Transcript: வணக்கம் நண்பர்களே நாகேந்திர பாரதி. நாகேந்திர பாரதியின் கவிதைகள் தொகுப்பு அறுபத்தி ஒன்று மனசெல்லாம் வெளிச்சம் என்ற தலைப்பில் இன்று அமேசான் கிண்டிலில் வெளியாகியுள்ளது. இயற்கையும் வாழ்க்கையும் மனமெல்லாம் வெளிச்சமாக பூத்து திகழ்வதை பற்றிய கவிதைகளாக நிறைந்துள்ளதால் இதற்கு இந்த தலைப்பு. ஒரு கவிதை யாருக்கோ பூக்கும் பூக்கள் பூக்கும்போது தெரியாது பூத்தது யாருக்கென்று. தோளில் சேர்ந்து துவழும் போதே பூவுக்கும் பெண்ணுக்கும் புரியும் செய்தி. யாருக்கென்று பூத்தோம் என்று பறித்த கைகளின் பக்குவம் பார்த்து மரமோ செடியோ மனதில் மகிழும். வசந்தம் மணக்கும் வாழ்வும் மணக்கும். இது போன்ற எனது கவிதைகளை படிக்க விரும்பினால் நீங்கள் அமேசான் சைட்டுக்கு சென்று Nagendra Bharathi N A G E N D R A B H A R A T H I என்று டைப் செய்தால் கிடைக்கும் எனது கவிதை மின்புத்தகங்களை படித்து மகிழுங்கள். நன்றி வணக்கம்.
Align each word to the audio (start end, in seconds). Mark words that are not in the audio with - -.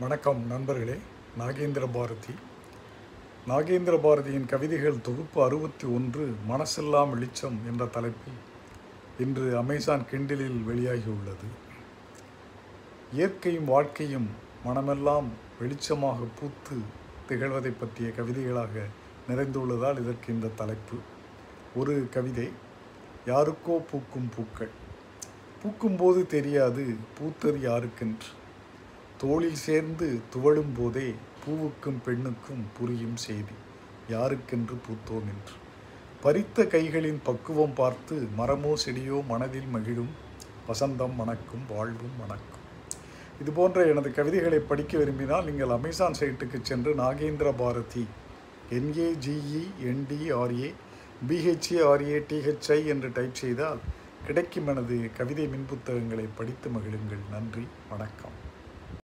வணக்கம் 0.00 0.46
நண்பர்களே 0.46 0.94
நாகேந்திர 1.38 1.86
பாரதி. 1.92 2.34
நாகேந்திர 3.48 3.94
பாரதியின் 4.04 4.46
கவிதைகள் 4.46 5.00
தொகுப்பு 5.00 5.42
அறுபத்தி 5.42 5.86
ஒன்று 5.86 6.34
மனசெல்லாம் 6.48 7.10
வெளிச்சம் 7.10 7.58
என்ற 7.70 7.86
தலைப்பில் 7.86 8.38
இன்று 9.18 9.56
அமேசான் 9.56 10.06
கிண்டிலில் 10.10 10.56
வெளியாகியுள்ளது. 10.68 11.48
இயற்கையும் 13.12 13.64
வாழ்க்கையும் 13.64 14.28
மனமெல்லாம் 14.64 15.28
வெளிச்சமாக 15.60 16.28
பூத்து 16.40 16.78
திகழ்வதை 17.28 17.74
பற்றிய 17.80 18.10
கவிதைகளாக 18.16 18.88
நிறைந்துள்ளதால் 19.28 20.00
இதற்கு 20.00 20.32
இந்த 20.32 20.54
தலைப்பு. 20.56 20.98
ஒரு 21.76 22.08
கவிதை 22.10 22.50
யாருக்கோ 23.26 23.78
பூக்கும் 23.92 24.32
பூக்கள் 24.36 24.74
பூக்கும்போது 25.62 26.26
தெரியாது 26.26 26.96
பூத்தது 27.16 27.58
யாருக்கென்று. 27.70 28.38
தோளில் 29.22 29.58
சேர்ந்து 29.64 30.06
துவழும் 30.32 30.70
போதே 30.76 31.08
பூவுக்கும் 31.42 31.98
பெண்ணுக்கும் 32.04 32.62
புரியும் 32.76 33.18
செய்தி. 33.24 33.56
யாருக்கென்று 34.12 34.76
பூத்தோம் 34.84 35.26
என்று 35.32 35.56
பறித்த 36.22 36.64
கைகளின் 36.74 37.18
பக்குவம் 37.26 37.74
பார்த்து 37.80 38.14
மரமோ 38.38 38.72
செடியோ 38.84 39.18
மனதில் 39.32 39.68
மகிழும். 39.74 40.12
வசந்தம் 40.68 41.14
மணக்கும் 41.20 41.64
வாழ்வும் 41.72 42.16
மணக்கும். 42.22 42.64
இது 43.42 43.50
போன்ற 43.58 43.86
எனது 43.92 44.10
கவிதைகளை 44.18 44.60
படிக்க 44.70 44.92
விரும்பினால் 44.98 45.46
நீங்கள் 45.48 45.76
அமேசான் 45.78 46.18
சைட்டுக்கு 46.20 46.60
சென்று 46.70 46.92
Nagendra 47.02 47.50
Bharathi 47.62 48.04
N A G E 48.78 49.64
N D R A 49.92 50.70
B H A R A 51.30 52.18
T H I 52.30 52.80
என்று 52.94 53.10
டைப் 53.18 53.40
செய்தால் 53.42 53.82
கிடைக்கும் 54.28 54.70
எனது 54.74 54.96
கவிதை 55.18 55.46
மின்புத்தகங்களை 55.54 56.28
படித்து 56.40 56.70
மகிழுங்கள். 56.76 57.24
நன்றி 57.34 57.66
வணக்கம். 57.92 58.38